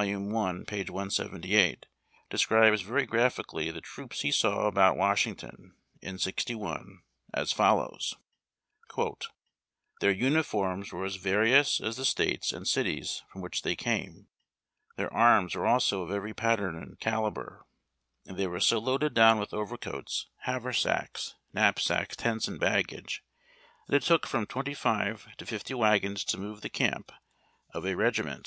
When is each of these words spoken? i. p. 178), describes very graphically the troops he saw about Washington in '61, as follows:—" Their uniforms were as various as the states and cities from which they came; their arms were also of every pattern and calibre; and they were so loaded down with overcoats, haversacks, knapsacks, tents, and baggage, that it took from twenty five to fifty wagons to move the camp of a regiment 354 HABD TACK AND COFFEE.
i. 0.00 0.06
p. 0.06 0.14
178), 0.16 1.84
describes 2.30 2.80
very 2.80 3.04
graphically 3.04 3.70
the 3.70 3.82
troops 3.82 4.22
he 4.22 4.30
saw 4.32 4.66
about 4.66 4.96
Washington 4.96 5.74
in 6.00 6.16
'61, 6.16 7.02
as 7.34 7.52
follows:—" 7.52 8.14
Their 10.00 10.10
uniforms 10.10 10.90
were 10.90 11.04
as 11.04 11.16
various 11.16 11.82
as 11.82 11.98
the 11.98 12.06
states 12.06 12.50
and 12.50 12.66
cities 12.66 13.22
from 13.30 13.42
which 13.42 13.60
they 13.60 13.76
came; 13.76 14.28
their 14.96 15.12
arms 15.12 15.54
were 15.54 15.66
also 15.66 16.00
of 16.00 16.10
every 16.10 16.32
pattern 16.32 16.78
and 16.82 16.98
calibre; 16.98 17.64
and 18.24 18.38
they 18.38 18.46
were 18.46 18.58
so 18.58 18.78
loaded 18.78 19.12
down 19.12 19.38
with 19.38 19.52
overcoats, 19.52 20.28
haversacks, 20.44 21.34
knapsacks, 21.52 22.16
tents, 22.16 22.48
and 22.48 22.58
baggage, 22.58 23.22
that 23.86 23.96
it 23.96 24.02
took 24.02 24.26
from 24.26 24.46
twenty 24.46 24.72
five 24.72 25.28
to 25.36 25.44
fifty 25.44 25.74
wagons 25.74 26.24
to 26.24 26.38
move 26.38 26.62
the 26.62 26.70
camp 26.70 27.12
of 27.74 27.84
a 27.84 27.94
regiment 27.94 27.96
354 27.96 27.98
HABD 27.98 28.08
TACK 28.08 28.18
AND 28.18 28.24
COFFEE. 28.24 28.38